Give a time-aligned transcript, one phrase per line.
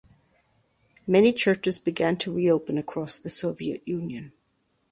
[1.05, 4.31] Many churches began to reopen across the Soviet Union.